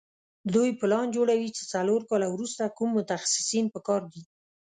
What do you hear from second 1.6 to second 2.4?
څلور کاله